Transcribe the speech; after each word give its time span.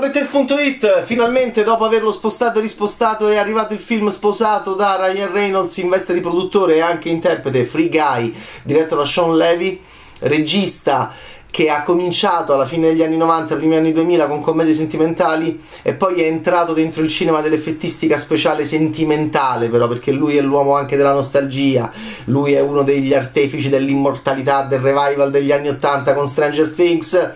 Bettes.it, 0.00 1.02
finalmente 1.02 1.62
dopo 1.62 1.84
averlo 1.84 2.10
spostato 2.10 2.58
e 2.58 2.62
rispostato 2.62 3.28
è 3.28 3.36
arrivato 3.36 3.74
il 3.74 3.78
film 3.78 4.08
sposato 4.08 4.72
da 4.72 4.96
Ryan 4.96 5.30
Reynolds 5.30 5.76
in 5.76 5.90
veste 5.90 6.14
di 6.14 6.20
produttore 6.20 6.76
e 6.76 6.80
anche 6.80 7.10
interprete 7.10 7.66
Free 7.66 7.90
Guy, 7.90 8.34
diretto 8.62 8.96
da 8.96 9.04
Sean 9.04 9.36
Levy, 9.36 9.78
regista 10.20 11.12
che 11.50 11.68
ha 11.68 11.82
cominciato 11.82 12.54
alla 12.54 12.64
fine 12.64 12.88
degli 12.88 13.02
anni 13.02 13.18
90, 13.18 13.56
primi 13.56 13.76
anni 13.76 13.92
2000 13.92 14.26
con 14.26 14.40
commedie 14.40 14.72
sentimentali 14.72 15.60
e 15.82 15.92
poi 15.92 16.22
è 16.22 16.26
entrato 16.26 16.72
dentro 16.72 17.02
il 17.02 17.10
cinema 17.10 17.42
dell'effettistica 17.42 18.16
speciale 18.16 18.64
sentimentale 18.64 19.68
però 19.68 19.86
perché 19.86 20.12
lui 20.12 20.36
è 20.36 20.40
l'uomo 20.40 20.76
anche 20.76 20.96
della 20.96 21.12
nostalgia, 21.12 21.90
lui 22.26 22.54
è 22.54 22.60
uno 22.60 22.82
degli 22.82 23.12
artefici 23.12 23.68
dell'immortalità 23.68 24.62
del 24.62 24.80
revival 24.80 25.30
degli 25.30 25.52
anni 25.52 25.68
80 25.68 26.14
con 26.14 26.26
Stranger 26.26 26.70
Things 26.70 27.32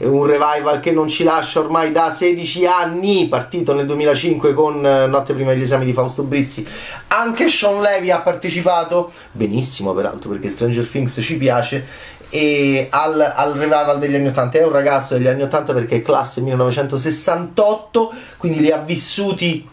un 0.00 0.24
revival 0.24 0.80
che 0.80 0.92
non 0.92 1.08
ci 1.08 1.24
lascia 1.24 1.60
ormai 1.60 1.92
da 1.92 2.10
16 2.10 2.66
anni, 2.66 3.28
partito 3.28 3.74
nel 3.74 3.86
2005 3.86 4.54
con 4.54 4.84
eh, 4.84 5.06
Notte 5.06 5.34
prima 5.34 5.52
degli 5.52 5.62
esami 5.62 5.84
di 5.84 5.92
Fausto 5.92 6.22
Brizzi. 6.22 6.66
Anche 7.08 7.48
Sean 7.48 7.80
Levy 7.80 8.10
ha 8.10 8.20
partecipato, 8.20 9.10
benissimo 9.32 9.92
peraltro 9.92 10.30
perché 10.30 10.50
Stranger 10.50 10.86
Things 10.86 11.18
ci 11.20 11.36
piace, 11.36 11.84
e 12.30 12.88
al, 12.90 13.20
al, 13.20 13.52
revival 13.54 13.98
degli 13.98 14.14
anni 14.14 14.28
80 14.28 14.58
è 14.58 14.64
un 14.64 14.72
ragazzo 14.72 15.14
degli 15.14 15.28
anni 15.28 15.42
80 15.42 15.72
perché 15.72 15.96
è 15.96 16.02
classe 16.02 16.42
1968 16.42 18.12
quindi 18.36 18.60
li 18.60 18.70
ha 18.70 18.76
vissuti 18.76 19.66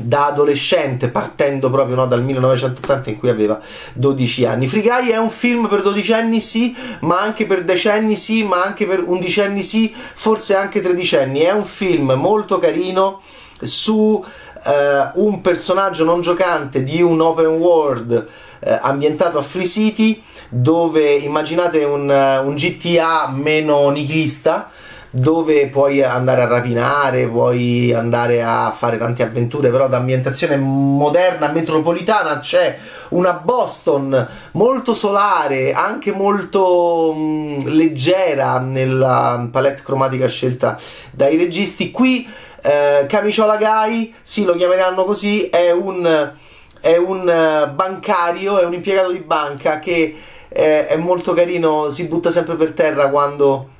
da 0.00 0.26
adolescente 0.26 1.08
partendo 1.08 1.70
proprio 1.70 1.96
no, 1.96 2.06
dal 2.06 2.22
1980 2.22 3.10
in 3.10 3.18
cui 3.18 3.28
aveva 3.28 3.60
12 3.94 4.44
anni. 4.44 4.68
Guy 4.68 5.08
è 5.08 5.18
un 5.18 5.30
film 5.30 5.68
per 5.68 5.82
12 5.82 6.12
anni 6.12 6.40
sì 6.40 6.74
ma 7.00 7.20
anche 7.20 7.46
per 7.46 7.64
decenni 7.64 8.16
sì 8.16 8.44
ma 8.44 8.62
anche 8.62 8.86
per 8.86 9.02
undicenni 9.04 9.62
sì 9.62 9.92
forse 9.94 10.54
anche 10.54 10.80
tredicenni. 10.80 11.40
È 11.40 11.50
un 11.50 11.64
film 11.64 12.12
molto 12.12 12.58
carino 12.58 13.20
su 13.60 14.24
eh, 14.64 15.10
un 15.14 15.40
personaggio 15.40 16.04
non 16.04 16.20
giocante 16.20 16.84
di 16.84 17.02
un 17.02 17.20
open 17.20 17.46
world 17.46 18.28
eh, 18.60 18.78
ambientato 18.82 19.38
a 19.38 19.42
Free 19.42 19.66
City 19.66 20.22
dove 20.48 21.12
immaginate 21.12 21.84
un, 21.84 22.08
un 22.08 22.54
GTA 22.54 23.28
meno 23.34 23.88
nichilista 23.90 24.70
dove 25.10 25.68
puoi 25.68 26.02
andare 26.02 26.42
a 26.42 26.46
rapinare, 26.46 27.26
puoi 27.26 27.92
andare 27.92 28.42
a 28.42 28.72
fare 28.76 28.98
tante 28.98 29.22
avventure, 29.22 29.70
però 29.70 29.88
da 29.88 29.96
ambientazione 29.96 30.56
moderna, 30.56 31.48
metropolitana 31.48 32.40
c'è 32.40 32.78
una 33.10 33.32
Boston 33.32 34.28
molto 34.52 34.92
solare, 34.92 35.72
anche 35.72 36.12
molto 36.12 37.14
mh, 37.14 37.68
leggera 37.68 38.58
nella 38.58 39.48
palette 39.50 39.82
cromatica 39.82 40.26
scelta 40.28 40.78
dai 41.10 41.36
registi. 41.36 41.90
Qui 41.90 42.28
eh, 42.60 43.06
Camiciola 43.08 43.56
Guy, 43.56 44.14
sì 44.20 44.44
lo 44.44 44.54
chiameranno 44.54 45.04
così, 45.04 45.48
è 45.48 45.70
un, 45.70 46.32
è 46.80 46.96
un 46.96 47.20
uh, 47.20 47.74
bancario, 47.74 48.58
è 48.58 48.64
un 48.64 48.74
impiegato 48.74 49.10
di 49.10 49.20
banca 49.20 49.78
che 49.78 50.16
eh, 50.48 50.86
è 50.86 50.96
molto 50.96 51.32
carino, 51.32 51.88
si 51.88 52.08
butta 52.08 52.30
sempre 52.30 52.56
per 52.56 52.72
terra 52.72 53.08
quando 53.08 53.76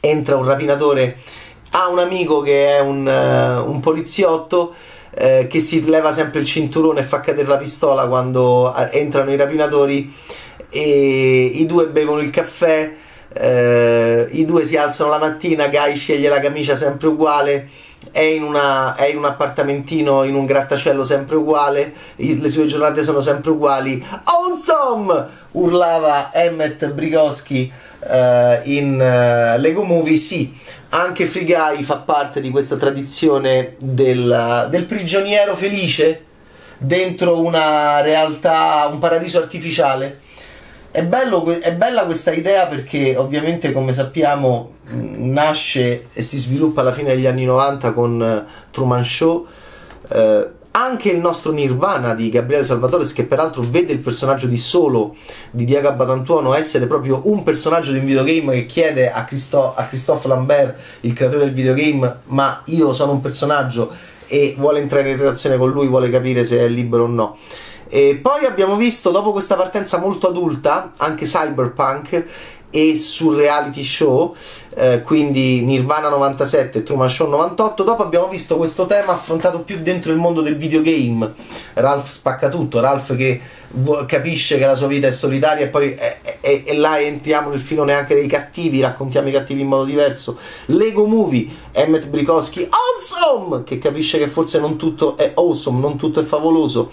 entra 0.00 0.36
un 0.36 0.44
rapinatore, 0.44 1.16
ha 1.70 1.88
un 1.88 1.98
amico 1.98 2.40
che 2.40 2.76
è 2.76 2.80
un, 2.80 3.06
uh, 3.06 3.70
un 3.70 3.80
poliziotto 3.80 4.74
eh, 5.12 5.46
che 5.48 5.60
si 5.60 5.84
leva 5.84 6.12
sempre 6.12 6.40
il 6.40 6.46
cinturone 6.46 7.00
e 7.00 7.04
fa 7.04 7.20
cadere 7.20 7.48
la 7.48 7.56
pistola 7.56 8.06
quando 8.06 8.74
entrano 8.90 9.32
i 9.32 9.36
rapinatori 9.36 10.12
e 10.70 11.50
i 11.54 11.66
due 11.66 11.86
bevono 11.88 12.20
il 12.20 12.30
caffè, 12.30 12.94
eh, 13.32 14.28
i 14.30 14.44
due 14.44 14.64
si 14.64 14.76
alzano 14.76 15.10
la 15.10 15.18
mattina, 15.18 15.68
Guy 15.68 15.96
sceglie 15.96 16.28
la 16.28 16.40
camicia 16.40 16.76
sempre 16.76 17.08
uguale. 17.08 17.68
È 18.10 18.20
in, 18.20 18.42
una, 18.42 18.94
è 18.96 19.06
in, 19.06 19.18
un 19.18 19.26
appartamentino, 19.26 20.24
in 20.24 20.34
un 20.34 20.46
grattacielo 20.46 21.04
sempre 21.04 21.36
uguale, 21.36 21.92
le 22.16 22.48
sue 22.48 22.66
giornate 22.66 23.02
sono 23.02 23.20
sempre 23.20 23.50
uguali. 23.50 24.04
Awesome! 24.24 25.38
urlava 25.52 26.30
Emmet 26.32 26.92
Brigoschi 26.92 27.70
uh, 27.98 28.14
in 28.64 28.94
uh, 28.94 29.60
Lego 29.60 29.82
Movie, 29.82 30.16
sì, 30.16 30.56
anche 30.90 31.26
Free 31.26 31.44
Guy 31.44 31.82
fa 31.82 31.96
parte 31.96 32.40
di 32.40 32.50
questa 32.50 32.76
tradizione 32.76 33.74
del, 33.78 34.68
del 34.70 34.84
prigioniero 34.84 35.56
felice 35.56 36.24
dentro 36.78 37.40
una 37.40 38.00
realtà, 38.00 38.88
un 38.90 38.98
paradiso 38.98 39.38
artificiale. 39.38 40.20
È, 40.92 41.04
bello, 41.04 41.46
è, 41.46 41.72
bella 41.72 42.04
questa 42.04 42.32
idea 42.32 42.66
perché 42.66 43.16
ovviamente 43.16 43.70
come 43.72 43.92
sappiamo 43.92 44.72
nasce 44.88 46.08
e 46.12 46.22
si 46.22 46.36
sviluppa 46.36 46.80
alla 46.80 46.92
fine 46.92 47.14
degli 47.14 47.26
anni 47.26 47.44
90 47.44 47.92
con 47.92 48.20
uh, 48.20 48.70
Truman 48.72 49.04
Show. 49.04 49.46
Uh, 50.08 50.58
anche 50.72 51.10
il 51.10 51.18
nostro 51.18 51.52
Nirvana 51.52 52.14
di 52.14 52.30
Gabriele 52.30 52.64
Salvatore, 52.64 53.04
che 53.06 53.24
peraltro 53.24 53.62
vede 53.62 53.92
il 53.92 53.98
personaggio 53.98 54.46
di 54.46 54.58
Solo 54.58 55.16
di 55.50 55.64
Diego 55.64 55.88
Abatantuono 55.88 56.54
essere 56.54 56.86
proprio 56.86 57.22
un 57.24 57.42
personaggio 57.42 57.92
di 57.92 57.98
un 57.98 58.04
videogame 58.04 58.54
che 58.54 58.66
chiede 58.66 59.10
a, 59.10 59.24
Christo- 59.24 59.74
a 59.74 59.84
Christophe 59.84 60.28
Lambert, 60.28 60.78
il 61.00 61.12
creatore 61.12 61.44
del 61.44 61.52
videogame, 61.52 62.20
ma 62.26 62.62
io 62.66 62.92
sono 62.92 63.12
un 63.12 63.20
personaggio 63.20 63.92
e 64.26 64.54
vuole 64.56 64.78
entrare 64.78 65.10
in 65.10 65.16
relazione 65.16 65.56
con 65.56 65.70
lui, 65.70 65.88
vuole 65.88 66.08
capire 66.08 66.44
se 66.44 66.60
è 66.60 66.68
libero 66.68 67.04
o 67.04 67.08
no. 67.08 67.36
E 67.92 68.20
poi 68.22 68.44
abbiamo 68.44 68.76
visto, 68.76 69.10
dopo 69.10 69.32
questa 69.32 69.56
partenza 69.56 69.98
molto 69.98 70.28
adulta, 70.28 70.92
anche 70.96 71.24
Cyberpunk 71.24 72.24
e 72.70 72.96
sul 72.96 73.34
reality 73.34 73.82
show, 73.82 74.32
eh, 74.76 75.02
quindi 75.02 75.60
Nirvana 75.62 76.08
97 76.08 76.78
e 76.78 76.82
Truman 76.84 77.10
Show 77.10 77.28
98. 77.28 77.82
Dopo 77.82 78.04
abbiamo 78.04 78.28
visto 78.28 78.56
questo 78.56 78.86
tema 78.86 79.14
affrontato 79.14 79.62
più 79.62 79.80
dentro 79.82 80.12
il 80.12 80.18
mondo 80.18 80.40
del 80.40 80.56
videogame. 80.56 81.34
Ralph 81.74 82.06
spacca 82.06 82.48
tutto, 82.48 82.78
Ralph 82.78 83.16
che 83.16 83.40
capisce 84.06 84.56
che 84.58 84.66
la 84.66 84.74
sua 84.76 84.86
vita 84.86 85.08
è 85.08 85.12
solitaria 85.12 85.64
e 85.64 85.68
poi 85.68 85.92
è, 85.92 86.18
è, 86.40 86.62
è 86.64 86.74
là 86.74 87.00
entriamo 87.00 87.50
nel 87.50 87.60
filone 87.60 87.92
anche 87.92 88.14
dei 88.14 88.28
cattivi, 88.28 88.80
raccontiamo 88.80 89.28
i 89.28 89.32
cattivi 89.32 89.62
in 89.62 89.66
modo 89.66 89.84
diverso. 89.84 90.38
Lego 90.66 91.06
Movie, 91.06 91.48
Emmet 91.72 92.06
Brikowski, 92.06 92.68
awesome! 92.70 93.64
Che 93.64 93.78
capisce 93.78 94.18
che 94.18 94.28
forse 94.28 94.60
non 94.60 94.76
tutto 94.76 95.16
è 95.16 95.32
awesome, 95.34 95.80
non 95.80 95.96
tutto 95.96 96.20
è 96.20 96.22
favoloso 96.22 96.92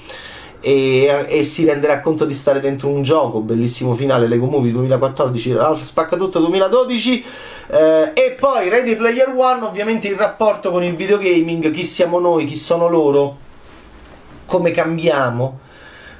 e, 0.59 1.25
e, 1.28 1.44
si 1.44 1.66
renderà 1.66 2.00
conto 2.00 2.25
di 2.25 2.34
stare 2.34 2.59
dentro 2.59 2.88
un 2.88 3.03
gioco. 3.03 3.40
Bellissimo 3.40 3.94
finale, 3.94 4.28
Lego 4.28 4.47
Movie 4.47 4.72
2014, 4.72 5.53
Ralph 5.53 5.81
Spaccatutto 5.81 6.40
2012. 6.40 7.25
Eh, 7.68 8.12
e 8.13 8.35
poi 8.40 8.69
Ready 8.69 8.96
Player 8.96 9.34
One, 9.35 9.66
ovviamente 9.66 10.07
il 10.07 10.16
rapporto 10.16 10.72
con 10.72 10.84
il 10.84 10.96
videogaming, 10.96 11.72
chi 11.72 11.84
siamo 11.84 12.19
noi, 12.19 12.46
chi 12.46 12.56
sono 12.56 12.88
loro, 12.88 13.38
come 14.46 14.72
cambiamo. 14.72 15.66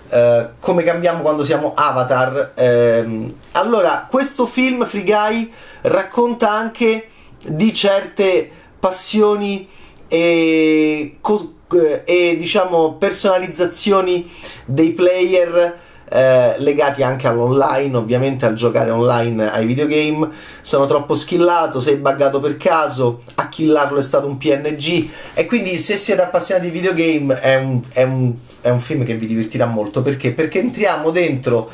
Uh, 0.10 0.52
come 0.62 0.84
cambiamo 0.84 1.22
quando 1.22 1.44
siamo 1.44 1.74
avatar. 1.76 2.54
Uh, 2.56 3.36
allora, 3.52 4.08
questo 4.10 4.46
film 4.46 4.86
Free 4.86 5.04
Guy 5.04 5.52
racconta 5.82 6.50
anche 6.50 7.10
di 7.46 7.74
certe 7.74 8.50
passioni 8.80 9.68
e 10.08 11.18
co- 11.20 11.42
eh, 11.42 11.57
e 11.70 12.36
diciamo 12.38 12.94
personalizzazioni 12.94 14.32
dei 14.66 14.92
player 14.92 15.86
eh, 16.10 16.56
legati 16.60 17.04
anche 17.04 17.28
all'online, 17.28 17.96
ovviamente 17.98 18.46
al 18.46 18.54
giocare 18.54 18.90
online 18.90 19.52
ai 19.52 19.66
videogame. 19.66 20.30
Sono 20.62 20.88
troppo 20.88 21.16
skillato, 21.16 21.80
sei 21.80 21.98
buggato 21.98 22.40
per 22.40 22.58
caso, 22.58 23.22
a 23.36 23.50
killarlo 23.50 24.00
è 24.00 24.04
stato 24.04 24.28
un 24.28 24.38
PNG. 24.38 25.10
E 25.34 25.46
quindi, 25.46 25.78
se 25.78 25.98
siete 25.98 26.22
appassionati 26.22 26.70
di 26.70 26.72
videogame, 26.72 27.40
è 27.40 27.56
un, 27.58 27.82
è 27.92 28.04
un, 28.04 28.34
è 28.62 28.70
un 28.70 28.80
film 28.80 29.04
che 29.04 29.16
vi 29.16 29.28
divertirà 29.28 29.66
molto 29.66 30.02
perché? 30.02 30.32
Perché 30.32 30.60
entriamo 30.60 31.12
dentro 31.12 31.70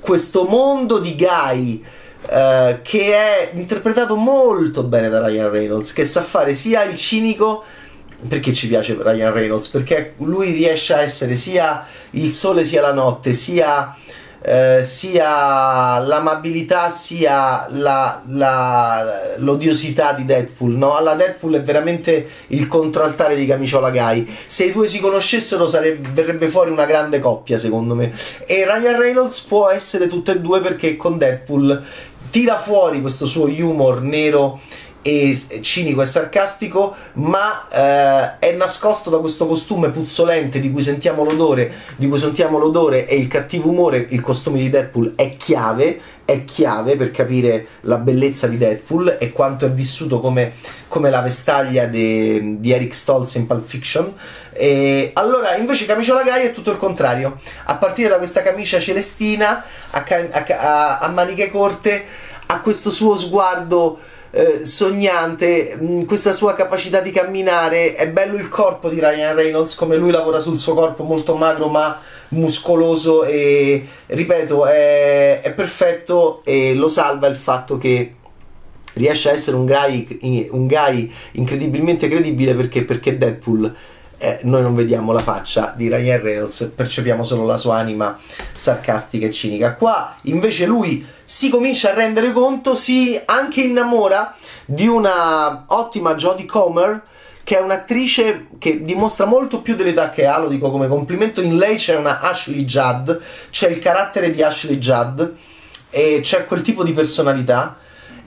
questo 0.00 0.44
mondo 0.44 0.98
di 0.98 1.14
Guy. 1.16 1.84
Uh, 2.22 2.78
che 2.82 3.12
è 3.12 3.50
interpretato 3.54 4.14
molto 4.14 4.84
bene 4.84 5.08
da 5.08 5.26
Ryan 5.26 5.50
Reynolds, 5.50 5.92
che 5.92 6.04
sa 6.04 6.22
fare 6.22 6.54
sia 6.54 6.84
il 6.84 6.94
cinico 6.94 7.64
perché 8.28 8.52
ci 8.52 8.68
piace 8.68 8.96
Ryan 8.98 9.32
Reynolds? 9.32 9.68
Perché 9.68 10.14
lui 10.18 10.52
riesce 10.52 10.94
a 10.94 11.02
essere 11.02 11.34
sia 11.34 11.84
il 12.10 12.30
sole 12.30 12.64
sia 12.64 12.80
la 12.80 12.92
notte, 12.92 13.34
sia, 13.34 13.96
eh, 14.40 14.80
sia 14.82 15.98
l'amabilità 15.98 16.90
sia 16.90 17.66
la, 17.70 18.22
la, 18.26 19.34
l'odiosità 19.36 20.12
di 20.12 20.24
Deadpool. 20.24 20.72
No? 20.72 20.94
Alla 20.94 21.14
Deadpool 21.14 21.54
è 21.54 21.62
veramente 21.62 22.28
il 22.48 22.66
contraltare 22.68 23.34
di 23.34 23.46
Camiciola 23.46 23.90
Guy. 23.90 24.28
Se 24.46 24.66
i 24.66 24.72
due 24.72 24.86
si 24.86 25.00
conoscessero 25.00 25.66
sarebbe, 25.66 26.08
verrebbe 26.12 26.48
fuori 26.48 26.70
una 26.70 26.86
grande 26.86 27.18
coppia, 27.18 27.58
secondo 27.58 27.94
me. 27.94 28.12
E 28.46 28.64
Ryan 28.64 28.98
Reynolds 28.98 29.40
può 29.40 29.68
essere 29.68 30.06
tutte 30.06 30.32
e 30.32 30.40
due 30.40 30.60
perché 30.60 30.96
con 30.96 31.18
Deadpool 31.18 31.82
tira 32.30 32.56
fuori 32.56 33.00
questo 33.00 33.26
suo 33.26 33.44
humor 33.44 34.00
nero 34.00 34.60
e 35.02 35.36
cinico 35.60 36.00
e 36.00 36.06
sarcastico, 36.06 36.94
ma 37.14 37.68
eh, 37.68 38.38
è 38.38 38.52
nascosto 38.52 39.10
da 39.10 39.18
questo 39.18 39.46
costume 39.46 39.90
puzzolente 39.90 40.60
di 40.60 40.70
cui 40.70 40.80
sentiamo 40.80 41.24
l'odore, 41.24 41.72
di 41.96 42.08
cui 42.08 42.18
sentiamo 42.18 42.58
l'odore 42.58 43.06
e 43.06 43.16
il 43.16 43.28
cattivo 43.28 43.68
umore, 43.68 44.06
il 44.10 44.20
costume 44.20 44.58
di 44.58 44.70
Deadpool 44.70 45.14
è 45.16 45.36
chiave, 45.36 46.00
è 46.24 46.44
chiave 46.44 46.96
per 46.96 47.10
capire 47.10 47.66
la 47.82 47.96
bellezza 47.96 48.46
di 48.46 48.56
Deadpool 48.56 49.16
e 49.18 49.32
quanto 49.32 49.66
è 49.66 49.70
vissuto 49.70 50.20
come, 50.20 50.52
come 50.86 51.10
la 51.10 51.20
vestaglia 51.20 51.86
de, 51.86 52.58
di 52.58 52.72
Eric 52.72 52.94
Stolz 52.94 53.34
in 53.34 53.46
Pulp 53.46 53.66
Fiction. 53.66 54.14
E 54.52 55.10
allora, 55.14 55.56
invece, 55.56 55.86
Camiciola 55.86 56.22
Gaia 56.22 56.44
è 56.44 56.52
tutto 56.52 56.70
il 56.70 56.78
contrario. 56.78 57.38
A 57.64 57.74
partire 57.74 58.08
da 58.08 58.18
questa 58.18 58.42
camicia 58.42 58.78
celestina 58.78 59.64
a, 59.90 60.04
a, 60.30 60.98
a 60.98 61.08
maniche 61.08 61.50
corte, 61.50 62.04
ha 62.46 62.60
questo 62.60 62.90
suo 62.90 63.16
sguardo 63.16 63.98
eh, 64.32 64.64
sognante, 64.64 65.76
mh, 65.78 65.84
mm, 65.84 66.02
questa 66.04 66.32
sua 66.32 66.54
capacità 66.54 67.00
di 67.00 67.10
camminare. 67.10 67.94
È 67.94 68.08
bello 68.08 68.36
il 68.36 68.48
corpo 68.48 68.88
di 68.88 68.98
Ryan 68.98 69.34
Reynolds, 69.34 69.74
come 69.74 69.96
lui 69.96 70.10
lavora 70.10 70.40
sul 70.40 70.58
suo 70.58 70.74
corpo 70.74 71.04
molto 71.04 71.36
magro 71.36 71.68
ma 71.68 72.00
muscoloso 72.28 73.24
e 73.24 73.86
ripeto 74.06 74.64
è, 74.64 75.42
è 75.42 75.52
perfetto 75.52 76.40
e 76.44 76.74
lo 76.74 76.88
salva 76.88 77.26
il 77.26 77.36
fatto 77.36 77.76
che 77.76 78.14
riesce 78.94 79.28
a 79.28 79.32
essere 79.32 79.56
un 79.56 79.66
guy, 79.66 80.48
un 80.50 80.66
guy 80.66 81.12
incredibilmente 81.32 82.08
credibile 82.08 82.54
perché, 82.54 82.84
perché 82.84 83.18
Deadpool 83.18 83.74
eh, 84.18 84.38
noi 84.42 84.62
non 84.62 84.74
vediamo 84.74 85.12
la 85.12 85.20
faccia 85.20 85.74
di 85.76 85.88
Ryan 85.88 86.22
Reynolds, 86.22 86.72
percepiamo 86.74 87.24
solo 87.24 87.44
la 87.44 87.56
sua 87.56 87.76
anima 87.76 88.18
sarcastica 88.54 89.26
e 89.26 89.32
cinica. 89.32 89.74
Qua 89.74 90.16
invece 90.22 90.64
lui 90.64 91.04
si 91.32 91.48
comincia 91.48 91.92
a 91.92 91.94
rendere 91.94 92.30
conto, 92.30 92.74
si 92.74 93.18
anche 93.24 93.62
innamora 93.62 94.36
di 94.66 94.86
una 94.86 95.64
ottima 95.68 96.14
Jodie 96.14 96.44
Comer 96.44 97.04
che 97.42 97.56
è 97.56 97.62
un'attrice 97.62 98.48
che 98.58 98.82
dimostra 98.82 99.24
molto 99.24 99.62
più 99.62 99.74
dell'età 99.74 100.10
che 100.10 100.26
ha, 100.26 100.36
lo 100.36 100.48
dico 100.48 100.70
come 100.70 100.88
complimento, 100.88 101.40
in 101.40 101.56
lei 101.56 101.76
c'è 101.76 101.96
una 101.96 102.20
Ashley 102.20 102.66
Judd, 102.66 103.12
c'è 103.48 103.70
il 103.70 103.78
carattere 103.78 104.30
di 104.30 104.42
Ashley 104.42 104.76
Judd 104.76 105.22
e 105.88 106.20
c'è 106.22 106.44
quel 106.44 106.60
tipo 106.60 106.84
di 106.84 106.92
personalità 106.92 107.78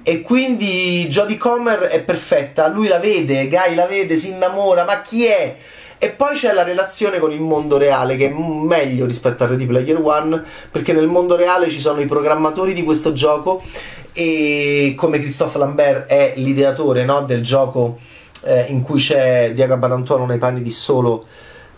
e 0.02 0.22
quindi 0.22 1.06
Jodie 1.08 1.38
Comer 1.38 1.82
è 1.82 2.02
perfetta, 2.02 2.68
lui 2.70 2.88
la 2.88 2.98
vede, 2.98 3.48
Guy 3.48 3.76
la 3.76 3.86
vede, 3.86 4.18
si 4.18 4.30
innamora, 4.30 4.84
ma 4.84 5.04
chi 5.04 5.26
è? 5.26 5.56
E 5.98 6.10
poi 6.10 6.36
c'è 6.36 6.54
la 6.54 6.64
relazione 6.64 7.20
con 7.20 7.32
il 7.32 7.40
mondo 7.40 7.78
reale 7.78 8.18
che 8.18 8.30
è 8.30 8.34
meglio 8.34 9.06
rispetto 9.06 9.44
a 9.44 9.48
Ready 9.48 9.66
Player 9.66 10.00
One 10.02 10.44
perché 10.70 10.94
nel 10.94 11.08
mondo 11.08 11.36
reale 11.36 11.70
ci 11.70 11.80
sono 11.80 12.02
i 12.02 12.06
programmatori 12.06 12.74
di 12.74 12.84
questo 12.84 13.14
gioco 13.14 13.64
e 14.12 14.94
come 14.96 15.20
Christophe 15.20 15.58
Lambert 15.58 16.08
è 16.08 16.34
l'ideatore 16.36 17.06
no, 17.06 17.24
del 17.24 17.42
gioco 17.42 17.98
eh, 18.44 18.66
in 18.70 18.82
cui 18.82 19.00
c'è 19.00 19.54
Diego 19.54 19.78
Badantuono 19.78 20.26
nei 20.26 20.38
panni 20.38 20.62
di 20.62 20.72
solo 20.72 21.26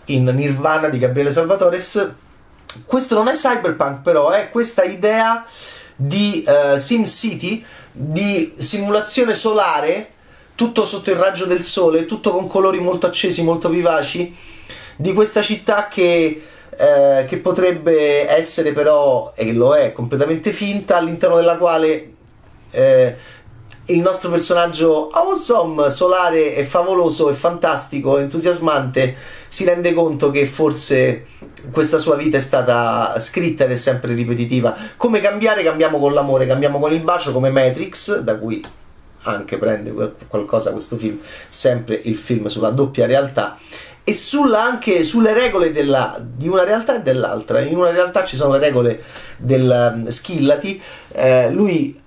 in 0.06 0.24
Nirvana 0.24 0.88
di 0.88 0.98
Gabriele 0.98 1.32
Salvatores. 1.32 2.12
Questo 2.84 3.14
non 3.14 3.28
è 3.28 3.32
cyberpunk 3.32 4.02
però 4.02 4.30
è 4.30 4.50
questa 4.50 4.84
idea 4.84 5.44
di 5.96 6.44
uh, 6.46 6.76
Sim 6.76 7.04
City 7.04 7.64
di 7.90 8.54
simulazione 8.56 9.34
solare 9.34 10.12
tutto 10.58 10.84
sotto 10.84 11.10
il 11.10 11.16
raggio 11.16 11.44
del 11.44 11.62
sole, 11.62 12.04
tutto 12.04 12.32
con 12.32 12.48
colori 12.48 12.80
molto 12.80 13.06
accesi, 13.06 13.44
molto 13.44 13.68
vivaci, 13.68 14.34
di 14.96 15.12
questa 15.12 15.40
città 15.40 15.86
che, 15.86 16.42
eh, 16.76 17.24
che 17.28 17.36
potrebbe 17.36 18.28
essere 18.28 18.72
però, 18.72 19.32
e 19.36 19.52
lo 19.52 19.76
è, 19.76 19.92
completamente 19.92 20.50
finta, 20.50 20.96
all'interno 20.96 21.36
della 21.36 21.58
quale 21.58 22.10
eh, 22.72 23.14
il 23.84 24.00
nostro 24.00 24.30
personaggio 24.30 25.10
awesome, 25.10 25.90
solare 25.90 26.56
e 26.56 26.64
favoloso 26.64 27.30
e 27.30 27.34
fantastico, 27.34 28.18
entusiasmante, 28.18 29.14
si 29.46 29.64
rende 29.64 29.94
conto 29.94 30.32
che 30.32 30.44
forse 30.44 31.26
questa 31.70 31.98
sua 31.98 32.16
vita 32.16 32.36
è 32.36 32.40
stata 32.40 33.16
scritta 33.20 33.62
ed 33.62 33.70
è 33.70 33.76
sempre 33.76 34.12
ripetitiva. 34.12 34.76
Come 34.96 35.20
cambiare? 35.20 35.62
Cambiamo 35.62 36.00
con 36.00 36.12
l'amore, 36.14 36.48
cambiamo 36.48 36.80
con 36.80 36.92
il 36.92 37.00
bacio, 37.04 37.30
come 37.30 37.50
Matrix, 37.50 38.18
da 38.18 38.36
cui 38.36 38.60
anche 39.22 39.58
prende 39.58 39.92
qualcosa 40.28 40.72
questo 40.72 40.96
film, 40.96 41.18
sempre 41.48 42.00
il 42.04 42.16
film 42.16 42.46
sulla 42.46 42.70
doppia 42.70 43.06
realtà 43.06 43.58
e 44.08 44.14
sulla, 44.14 44.62
anche 44.62 45.04
sulle 45.04 45.34
regole 45.34 45.70
della, 45.70 46.18
di 46.18 46.48
una 46.48 46.64
realtà 46.64 46.96
e 46.96 47.02
dell'altra. 47.02 47.60
In 47.60 47.76
una 47.76 47.90
realtà 47.90 48.24
ci 48.24 48.36
sono 48.36 48.52
le 48.54 48.58
regole 48.58 49.02
del 49.36 49.92
um, 49.94 50.08
Schillati, 50.08 50.80
eh, 51.12 51.50
lui 51.50 52.00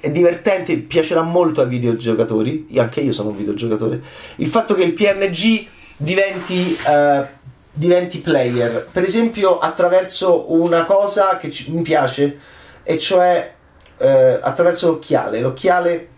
è 0.00 0.10
divertente, 0.10 0.76
piacerà 0.76 1.22
molto 1.22 1.62
ai 1.62 1.68
videogiocatori, 1.68 2.68
anche 2.76 3.00
io 3.00 3.12
sono 3.12 3.30
un 3.30 3.36
videogiocatore, 3.36 4.02
il 4.36 4.48
fatto 4.48 4.74
che 4.74 4.82
il 4.82 4.92
PNG 4.92 5.66
diventi... 5.96 6.76
Uh, 6.86 7.38
diventi 7.72 8.18
player, 8.18 8.88
per 8.90 9.04
esempio 9.04 9.60
attraverso 9.60 10.52
una 10.52 10.84
cosa 10.84 11.38
che 11.38 11.50
ci, 11.50 11.70
mi 11.70 11.82
piace, 11.82 12.38
e 12.82 12.98
cioè 12.98 13.54
eh, 13.96 14.38
attraverso 14.42 14.88
l'occhiale. 14.88 15.40
L'occhiale 15.40 16.08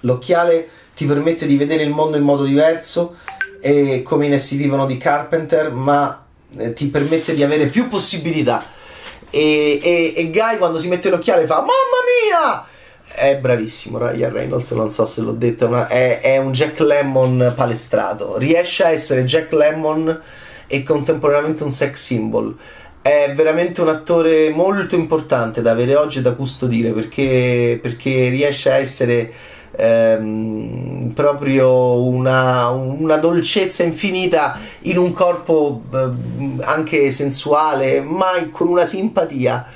L'occhiale 0.00 0.68
ti 0.94 1.04
permette 1.04 1.46
di 1.46 1.56
vedere 1.56 1.82
il 1.82 1.90
mondo 1.90 2.16
in 2.16 2.22
modo 2.22 2.44
diverso 2.44 3.16
e 3.60 4.02
come 4.02 4.26
in 4.26 4.32
essi 4.32 4.56
vivono 4.56 4.86
di 4.86 4.96
Carpenter, 4.96 5.72
ma 5.72 6.24
eh, 6.56 6.72
ti 6.72 6.86
permette 6.86 7.34
di 7.34 7.42
avere 7.42 7.66
più 7.66 7.88
possibilità. 7.88 8.64
E, 9.30 9.80
e, 9.82 10.14
e 10.16 10.30
Guy 10.30 10.56
quando 10.58 10.78
si 10.78 10.88
mette 10.88 11.10
l'occhiale 11.10 11.46
fa 11.46 11.56
Mamma 11.56 11.70
mia! 11.70 12.66
È 13.10 13.36
bravissimo 13.38 13.98
Ryan 13.98 14.32
Reynolds, 14.32 14.70
non 14.72 14.90
so 14.90 15.06
se 15.06 15.22
l'ho 15.22 15.32
detto, 15.32 15.68
ma 15.68 15.88
è, 15.88 16.20
è 16.20 16.36
un 16.36 16.52
Jack 16.52 16.80
Lemmon 16.80 17.52
palestrato. 17.56 18.36
Riesce 18.36 18.84
a 18.84 18.90
essere 18.90 19.24
Jack 19.24 19.52
Lemmon 19.52 20.20
e 20.66 20.82
contemporaneamente 20.82 21.62
un 21.62 21.70
sex 21.70 21.94
symbol 21.94 22.56
è 23.00 23.32
veramente 23.34 23.80
un 23.80 23.88
attore 23.88 24.50
molto 24.50 24.94
importante 24.94 25.62
da 25.62 25.70
avere 25.70 25.94
oggi 25.96 26.18
e 26.18 26.22
da 26.22 26.34
custodire 26.34 26.90
perché, 26.90 27.78
perché 27.80 28.28
riesce 28.28 28.70
a 28.70 28.76
essere 28.76 29.32
ehm, 29.76 31.12
proprio 31.14 32.02
una, 32.02 32.68
una, 32.68 33.16
dolcezza 33.16 33.82
infinita 33.82 34.58
in 34.82 34.98
un 34.98 35.12
corpo 35.12 35.82
eh, 35.92 36.10
anche 36.60 37.10
sensuale, 37.10 38.00
ma 38.00 38.32
con 38.50 38.68
una 38.68 38.84
simpatia 38.84 39.66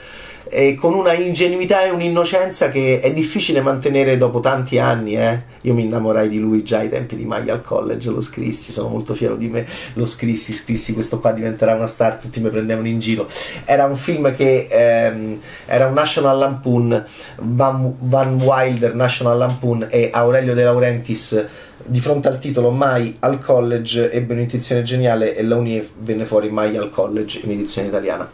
e 0.55 0.75
con 0.75 0.93
una 0.93 1.15
ingenuità 1.15 1.83
e 1.83 1.89
un'innocenza 1.89 2.71
che 2.71 3.01
è 3.01 3.11
difficile 3.15 3.63
mantenere 3.63 4.19
dopo 4.19 4.41
tanti 4.41 4.79
anni. 4.79 5.17
Eh. 5.17 5.41
Io 5.63 5.73
mi 5.73 5.85
innamorai 5.85 6.29
di 6.29 6.39
lui 6.39 6.63
già 6.63 6.81
ai 6.81 6.91
tempi 6.91 7.17
di 7.17 7.25
Maglia 7.25 7.55
al 7.55 7.63
college, 7.63 8.11
lo 8.11 8.21
scrissi, 8.21 8.71
sono 8.71 8.89
molto 8.89 9.15
fiero 9.15 9.37
di 9.37 9.49
me, 9.49 9.67
lo 9.95 10.05
scrissi, 10.05 10.53
scrissi 10.53 10.93
questo 10.93 11.21
qua 11.21 11.33
diventerà 11.33 11.73
una 11.73 11.87
star, 11.87 12.17
tutti 12.17 12.39
mi 12.41 12.51
prendevano 12.51 12.87
in 12.87 12.99
giro. 12.99 13.27
Era 13.65 13.87
un 13.87 13.97
film 13.97 14.37
che 14.37 14.67
ehm, 14.69 15.41
era 15.65 15.87
un 15.87 15.95
National 15.95 16.37
Lampoon, 16.37 17.03
Van, 17.37 17.94
Van 18.01 18.39
Wilder, 18.39 18.94
National 18.94 19.39
Lampoon 19.39 19.87
e 19.89 20.11
Aurelio 20.13 20.53
De 20.53 20.65
Laurentiis 20.65 21.47
di 21.84 22.01
fronte 22.01 22.29
al 22.29 22.39
titolo 22.39 22.70
Mai 22.70 23.17
al 23.20 23.41
college 23.41 24.10
ebbe 24.10 24.34
un'intuizione 24.34 24.82
geniale 24.82 25.36
e 25.36 25.43
la 25.43 25.56
Uni 25.56 25.86
venne 25.98 26.24
fuori 26.24 26.51
Mai 26.51 26.77
al 26.77 26.91
college 26.91 27.41
in 27.44 27.51
edizione 27.51 27.89
italiana. 27.89 28.31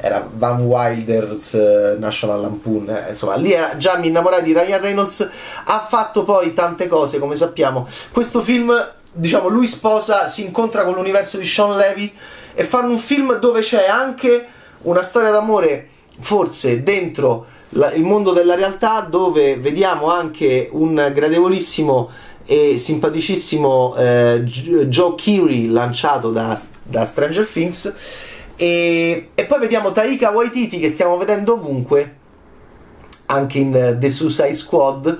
Era 0.00 0.28
Van 0.32 0.62
Wilder's 0.62 1.52
uh, 1.52 1.98
National 1.98 2.40
Lampoon 2.40 2.88
eh, 2.88 3.10
insomma 3.10 3.36
lì 3.36 3.52
era, 3.52 3.76
già 3.76 3.96
mi 3.98 4.08
innamorai 4.08 4.42
di 4.42 4.52
Ryan 4.52 4.80
Reynolds 4.80 5.30
ha 5.64 5.86
fatto 5.88 6.24
poi 6.24 6.54
tante 6.54 6.88
cose 6.88 7.18
come 7.18 7.36
sappiamo. 7.36 7.86
Questo 8.10 8.40
film 8.40 8.72
diciamo 9.12 9.48
lui 9.48 9.66
sposa 9.66 10.26
si 10.26 10.44
incontra 10.44 10.84
con 10.84 10.94
l'universo 10.94 11.36
di 11.36 11.44
Sean 11.44 11.76
Levy 11.76 12.12
e 12.54 12.64
fanno 12.64 12.90
un 12.90 12.98
film 12.98 13.38
dove 13.38 13.60
c'è 13.60 13.86
anche 13.88 14.46
una 14.82 15.02
storia 15.02 15.30
d'amore 15.30 15.88
forse 16.20 16.82
dentro 16.82 17.46
la, 17.70 17.92
il 17.92 18.02
mondo 18.02 18.32
della 18.32 18.54
realtà 18.54 19.00
dove 19.00 19.56
vediamo 19.56 20.10
anche 20.10 20.68
un 20.72 21.10
gradevolissimo 21.14 22.10
e 22.52 22.76
simpaticissimo 22.76 23.96
eh, 23.96 24.42
Joe 24.44 25.14
Keery 25.14 25.68
lanciato 25.68 26.30
da, 26.30 26.60
da 26.82 27.06
Stranger 27.06 27.46
Things. 27.46 27.94
E, 28.56 29.30
e, 29.34 29.44
poi 29.46 29.58
vediamo 29.58 29.90
Taika 29.90 30.28
Waititi 30.32 30.78
che 30.78 30.90
stiamo 30.90 31.16
vedendo 31.16 31.54
ovunque 31.54 32.16
anche 33.26 33.58
in 33.58 33.96
The 33.98 34.10
Suicide 34.10 34.52
Squad. 34.52 35.18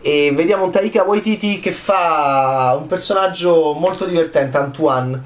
E 0.00 0.32
vediamo 0.34 0.64
un 0.64 0.70
Taika 0.70 1.02
Waititi 1.02 1.60
che 1.60 1.72
fa 1.72 2.74
un 2.80 2.86
personaggio 2.86 3.74
molto 3.74 4.06
divertente 4.06 4.56
Antoine. 4.56 5.22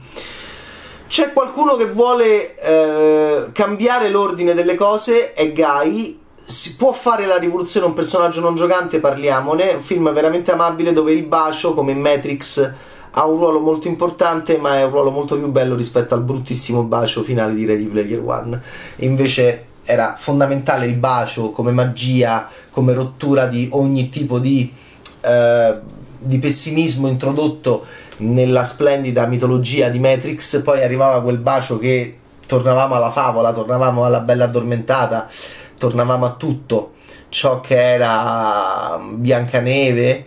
C'è 1.07 1.33
qualcuno 1.33 1.77
che 1.77 1.87
vuole 1.87 2.59
eh, 2.59 3.45
cambiare 3.53 4.11
l'ordine 4.11 4.55
delle 4.55 4.75
cose? 4.75 5.35
È 5.35 5.53
Guy 5.53 6.19
si 6.45 6.77
può 6.77 6.93
fare 6.93 7.27
la 7.27 7.37
rivoluzione 7.37 7.87
a 7.87 7.89
un 7.89 7.95
personaggio 7.95 8.41
non 8.41 8.55
giocante, 8.55 9.01
parliamone. 9.01 9.75
Un 9.75 9.81
film 9.81 10.13
veramente 10.13 10.53
amabile 10.53 10.93
dove 10.93 11.13
il 11.13 11.25
bacio, 11.25 11.75
come 11.75 11.93
in 11.93 12.01
Matrix, 12.01 12.73
ha 13.11 13.25
un 13.25 13.37
ruolo 13.39 13.61
molto 13.61 13.89
importante, 13.89 14.59
ma 14.59 14.79
è 14.79 14.85
un 14.85 14.91
ruolo 14.91 15.11
molto 15.11 15.37
più 15.37 15.51
bello 15.51 15.75
rispetto 15.75 16.15
al 16.15 16.23
bruttissimo 16.23 16.83
bacio 16.83 17.23
finale 17.23 17.55
di 17.55 17.65
Ready 17.65 17.87
Player 17.87 18.21
One. 18.25 18.61
Invece 18.97 19.67
era 19.85 20.17
fondamentale 20.19 20.87
il 20.87 20.95
bacio 20.95 21.51
come 21.51 21.73
magia, 21.73 22.49
come 22.71 22.95
rottura 22.95 23.47
di 23.47 23.69
ogni 23.71 24.09
tipo 24.09 24.39
di 24.39 24.73
eh, 25.21 26.03
di 26.25 26.39
pessimismo 26.39 27.07
introdotto 27.07 27.85
nella 28.19 28.65
splendida 28.65 29.27
mitologia 29.27 29.89
di 29.89 29.99
Matrix, 29.99 30.63
poi 30.63 30.83
arrivava 30.83 31.21
quel 31.23 31.39
bacio 31.39 31.79
che 31.79 32.19
tornavamo 32.47 32.95
alla 32.95 33.11
favola, 33.11 33.53
tornavamo 33.53 34.05
alla 34.05 34.21
bella 34.21 34.45
addormentata, 34.45 35.29
tornavamo 35.85 36.25
a 36.25 36.35
tutto 36.37 36.93
ciò 37.29 37.61
che 37.61 37.79
era 37.79 38.99
Biancaneve 38.99 40.27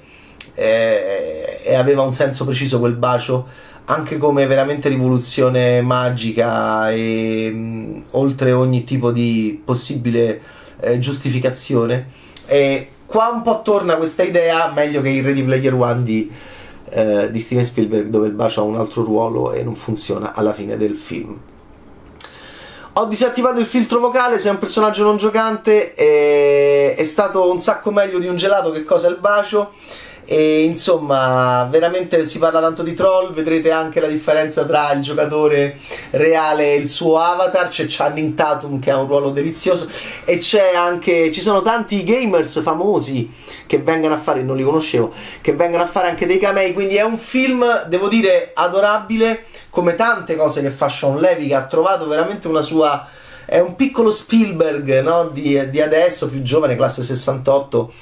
eh, 0.53 1.61
e 1.63 1.73
aveva 1.73 2.03
un 2.03 2.13
senso 2.13 2.45
preciso 2.45 2.77
quel 2.77 2.93
bacio 2.93 3.47
anche 3.85 4.17
come 4.17 4.45
veramente 4.45 4.87
rivoluzione 4.87 5.81
magica 5.81 6.91
e 6.91 7.49
mh, 7.49 8.03
oltre 8.11 8.51
ogni 8.51 8.83
tipo 8.83 9.11
di 9.11 9.59
possibile 9.63 10.41
eh, 10.79 10.99
giustificazione. 10.99 12.09
E 12.45 12.89
qua 13.07 13.29
un 13.29 13.41
po' 13.41 13.61
torna 13.63 13.95
questa 13.95 14.21
idea 14.21 14.71
meglio 14.75 15.01
che 15.01 15.09
il 15.09 15.23
Ready 15.23 15.43
Player 15.43 15.73
One 15.73 16.03
di, 16.03 16.29
eh, 16.89 17.31
di 17.31 17.39
Steven 17.39 17.63
Spielberg 17.63 18.09
dove 18.09 18.27
il 18.27 18.33
bacio 18.33 18.61
ha 18.61 18.65
un 18.65 18.77
altro 18.77 19.03
ruolo 19.03 19.53
e 19.53 19.63
non 19.63 19.75
funziona 19.75 20.35
alla 20.35 20.53
fine 20.53 20.77
del 20.77 20.95
film 20.95 21.35
ho 22.99 23.05
disattivato 23.05 23.59
il 23.59 23.67
filtro 23.67 23.99
vocale, 23.99 24.39
sei 24.39 24.51
un 24.51 24.57
personaggio 24.57 25.03
non 25.03 25.17
giocante, 25.17 25.93
e 25.93 26.95
è 26.95 27.03
stato 27.03 27.51
un 27.51 27.59
sacco 27.59 27.91
meglio 27.91 28.17
di 28.17 28.27
un 28.27 28.35
gelato 28.35 28.71
che 28.71 28.83
cosa 28.83 29.07
il 29.07 29.17
bacio. 29.17 29.73
E 30.29 30.63
insomma, 30.63 31.65
veramente 31.71 32.25
si 32.25 32.37
parla 32.37 32.59
tanto 32.59 32.83
di 32.83 32.93
troll. 32.93 33.31
Vedrete 33.31 33.71
anche 33.71 34.01
la 34.01 34.07
differenza 34.07 34.65
tra 34.65 34.91
il 34.91 35.01
giocatore 35.01 35.79
reale 36.09 36.73
e 36.73 36.75
il 36.75 36.89
suo 36.89 37.17
avatar. 37.17 37.69
C'è 37.69 37.85
Channing 37.87 38.35
Tatum 38.35 38.77
che 38.81 38.91
ha 38.91 38.97
un 38.97 39.07
ruolo 39.07 39.29
delizioso, 39.29 39.87
e 40.25 40.37
c'è 40.39 40.75
anche. 40.75 41.31
Ci 41.31 41.39
sono 41.39 41.61
tanti 41.61 42.03
gamers 42.03 42.61
famosi 42.61 43.31
che 43.67 43.77
vengono 43.77 44.15
a 44.15 44.17
fare, 44.17 44.43
non 44.43 44.57
li 44.57 44.63
conoscevo, 44.63 45.13
che 45.39 45.53
vengono 45.53 45.83
a 45.83 45.87
fare 45.87 46.09
anche 46.09 46.25
dei 46.25 46.39
camei. 46.39 46.73
Quindi 46.73 46.97
è 46.97 47.03
un 47.03 47.17
film, 47.17 47.85
devo 47.87 48.09
dire, 48.09 48.51
adorabile 48.53 49.45
come 49.69 49.95
tante 49.95 50.35
cose 50.35 50.61
che 50.61 50.71
fa 50.71 50.89
Sean 50.89 51.19
Levy, 51.19 51.47
che 51.47 51.55
ha 51.55 51.63
trovato 51.63 52.05
veramente 52.05 52.49
una 52.49 52.61
sua. 52.61 53.07
È 53.45 53.59
un 53.59 53.77
piccolo 53.77 54.11
Spielberg 54.11 54.99
no? 54.99 55.29
di, 55.29 55.69
di 55.69 55.81
adesso, 55.81 56.29
più 56.29 56.41
giovane, 56.41 56.75
classe 56.75 57.01
68, 57.01 57.93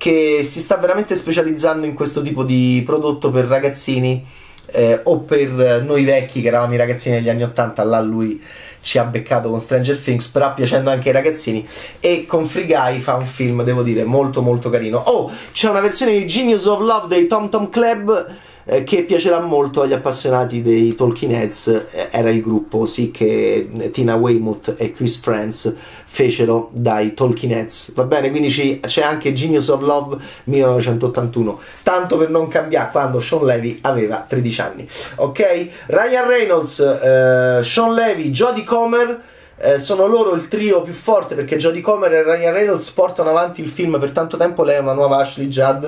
che 0.00 0.40
si 0.44 0.60
sta 0.60 0.76
veramente 0.76 1.14
specializzando 1.14 1.84
in 1.84 1.92
questo 1.92 2.22
tipo 2.22 2.42
di 2.42 2.82
prodotto 2.86 3.30
per 3.30 3.44
ragazzini 3.44 4.24
eh, 4.72 4.98
o 5.02 5.18
per 5.18 5.82
noi 5.84 6.04
vecchi 6.04 6.40
che 6.40 6.48
eravamo 6.48 6.72
i 6.72 6.78
ragazzini 6.78 7.16
negli 7.16 7.28
anni 7.28 7.42
80. 7.42 7.84
Là 7.84 8.00
lui 8.00 8.42
ci 8.80 8.96
ha 8.96 9.04
beccato 9.04 9.50
con 9.50 9.60
Stranger 9.60 9.98
Things, 9.98 10.28
però 10.28 10.54
piacendo 10.54 10.88
anche 10.88 11.08
ai 11.08 11.14
ragazzini. 11.14 11.68
E 12.00 12.24
con 12.24 12.46
Free 12.46 12.64
Guy 12.64 13.00
fa 13.00 13.16
un 13.16 13.26
film, 13.26 13.62
devo 13.62 13.82
dire, 13.82 14.04
molto 14.04 14.40
molto 14.40 14.70
carino. 14.70 14.96
Oh, 15.04 15.30
c'è 15.52 15.68
una 15.68 15.80
versione 15.80 16.12
di 16.12 16.26
Genius 16.26 16.64
of 16.64 16.80
Love 16.80 17.06
dei 17.06 17.26
Tom 17.26 17.50
Tom 17.50 17.68
Club 17.68 18.26
eh, 18.70 18.84
che 18.84 19.02
piacerà 19.02 19.40
molto 19.40 19.82
agli 19.82 19.92
appassionati 19.92 20.62
dei 20.62 20.94
Talking 20.94 21.32
Heads. 21.32 21.86
Eh, 21.90 22.08
era 22.12 22.30
il 22.30 22.40
gruppo 22.40 22.86
sì 22.86 23.10
che 23.10 23.68
Tina 23.92 24.14
Weymouth 24.14 24.76
e 24.76 24.92
Chris 24.92 25.18
Friends 25.18 25.74
fecero 26.04 26.70
dai 26.72 27.12
Talking 27.12 27.52
Heads. 27.52 27.94
Va 27.94 28.04
bene, 28.04 28.30
quindi 28.30 28.48
c'è 28.48 29.02
anche 29.02 29.32
Genius 29.32 29.66
of 29.68 29.80
Love 29.80 30.18
1981. 30.44 31.58
Tanto 31.82 32.16
per 32.16 32.30
non 32.30 32.46
cambiare 32.46 32.90
quando 32.92 33.18
Sean 33.18 33.44
Levy 33.44 33.80
aveva 33.82 34.24
13 34.28 34.60
anni. 34.60 34.88
Ok? 35.16 35.68
Ryan 35.86 36.28
Reynolds, 36.28 36.78
eh, 36.78 37.64
Sean 37.64 37.92
Levy, 37.92 38.30
Jodie 38.30 38.62
Comer. 38.62 39.20
Eh, 39.62 39.78
sono 39.78 40.06
loro 40.06 40.34
il 40.34 40.48
trio 40.48 40.80
più 40.80 40.94
forte 40.94 41.34
perché 41.34 41.58
Jodie 41.58 41.82
Comer 41.82 42.14
e 42.14 42.22
Ryan 42.22 42.54
Reynolds 42.54 42.88
portano 42.92 43.28
avanti 43.28 43.60
il 43.60 43.68
film 43.68 43.98
per 43.98 44.12
tanto 44.12 44.36
tempo. 44.36 44.62
Lei 44.62 44.76
è 44.76 44.80
una 44.80 44.94
nuova 44.94 45.18
Ashley 45.18 45.48
Judd 45.48 45.84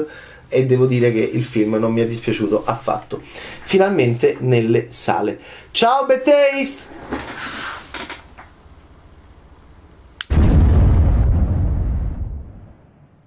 e 0.52 0.66
devo 0.66 0.86
dire 0.86 1.10
che 1.10 1.20
il 1.20 1.42
film 1.42 1.76
non 1.76 1.92
mi 1.92 2.02
è 2.02 2.06
dispiaciuto 2.06 2.62
affatto. 2.64 3.20
Finalmente 3.62 4.36
nelle 4.40 4.86
sale. 4.90 5.38
Ciao 5.70 6.04
Betaste! 6.04 7.61